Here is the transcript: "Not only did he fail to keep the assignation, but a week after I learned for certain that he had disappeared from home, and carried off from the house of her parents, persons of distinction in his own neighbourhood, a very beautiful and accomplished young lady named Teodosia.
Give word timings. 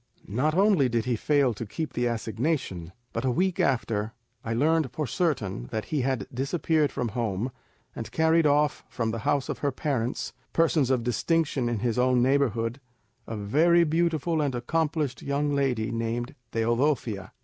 "Not 0.27 0.55
only 0.55 0.89
did 0.89 1.05
he 1.05 1.15
fail 1.15 1.53
to 1.53 1.63
keep 1.63 1.93
the 1.93 2.07
assignation, 2.07 2.91
but 3.13 3.23
a 3.23 3.29
week 3.29 3.59
after 3.59 4.13
I 4.43 4.51
learned 4.55 4.89
for 4.91 5.05
certain 5.05 5.67
that 5.67 5.85
he 5.93 6.01
had 6.01 6.25
disappeared 6.33 6.91
from 6.91 7.09
home, 7.09 7.51
and 7.95 8.11
carried 8.11 8.47
off 8.47 8.83
from 8.89 9.11
the 9.11 9.19
house 9.29 9.47
of 9.47 9.59
her 9.59 9.71
parents, 9.71 10.33
persons 10.53 10.89
of 10.89 11.03
distinction 11.03 11.69
in 11.69 11.81
his 11.81 11.99
own 11.99 12.19
neighbourhood, 12.23 12.81
a 13.27 13.37
very 13.37 13.83
beautiful 13.83 14.41
and 14.41 14.55
accomplished 14.55 15.21
young 15.21 15.53
lady 15.53 15.91
named 15.91 16.33
Teodosia. 16.51 17.31